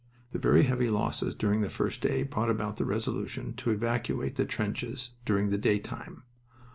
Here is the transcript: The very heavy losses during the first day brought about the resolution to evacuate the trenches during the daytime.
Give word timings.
The 0.31 0.39
very 0.39 0.63
heavy 0.63 0.89
losses 0.89 1.35
during 1.35 1.61
the 1.61 1.69
first 1.69 2.01
day 2.01 2.23
brought 2.23 2.49
about 2.49 2.77
the 2.77 2.85
resolution 2.85 3.53
to 3.57 3.69
evacuate 3.69 4.33
the 4.33 4.45
trenches 4.45 5.11
during 5.25 5.49
the 5.51 5.59
daytime. 5.59 6.23